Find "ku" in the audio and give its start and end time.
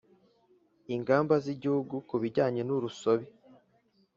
2.07-2.15